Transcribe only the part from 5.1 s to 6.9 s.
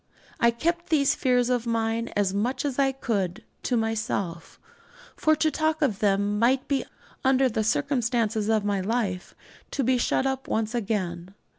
for to talk of them might be,